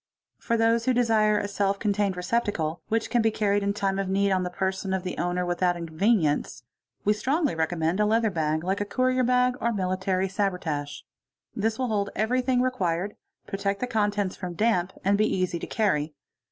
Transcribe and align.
For 0.47 0.57
those 0.57 0.85
who 0.85 0.93
desire 0.95 1.37
a 1.37 1.47
self 1.47 1.77
contained 1.77 2.17
receptacle, 2.17 2.81
which 2.87 3.11
can 3.11 3.21
be 3.21 3.29
carried 3.29 3.61
in 3.61 3.71
time 3.71 3.99
of 3.99 4.09
need 4.09 4.31
on 4.31 4.41
the 4.41 4.49
person 4.49 4.95
of 4.95 5.03
the 5.03 5.15
owner 5.19 5.45
without 5.45 5.77
inconvenience, 5.77 6.63
we 7.05 7.13
strongly 7.13 7.53
recommend 7.53 7.99
a 7.99 8.05
leather 8.07 8.31
bag 8.31 8.63
like 8.63 8.81
a 8.81 8.85
courier 8.85 9.23
bag 9.23 9.53
or 9.61 9.71
military 9.71 10.27
sabre 10.27 10.57
tache 10.57 11.03
(See 11.03 11.03
Plate 11.03 11.53
J, 11.53 11.53
Fig. 11.53 11.57
1.) 11.57 11.61
This 11.61 11.77
will 11.77 11.87
hold 11.89 12.09
everything 12.15 12.61
required, 12.63 13.15
protect 13.45 13.79
the 13.79 13.85
contents 13.85 14.35
from 14.35 14.55
damp, 14.55 14.91
and 15.05 15.19
be 15.19 15.27
easy 15.37 15.59
to 15.59 15.67
carry. 15.67 16.15